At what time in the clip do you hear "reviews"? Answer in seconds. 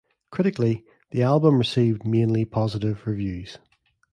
3.05-3.59